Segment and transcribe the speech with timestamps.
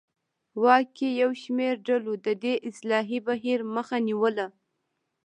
[0.61, 4.47] واک کې یو شمېر ډلو د دې اصلاحي بهیر مخه نیوله.